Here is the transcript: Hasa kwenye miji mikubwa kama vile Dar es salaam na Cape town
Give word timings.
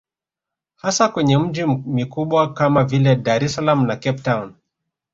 Hasa 0.75 1.09
kwenye 1.09 1.37
miji 1.37 1.65
mikubwa 1.65 2.53
kama 2.53 2.83
vile 2.83 3.15
Dar 3.15 3.43
es 3.43 3.53
salaam 3.55 3.87
na 3.87 3.95
Cape 3.95 4.21
town 4.21 4.53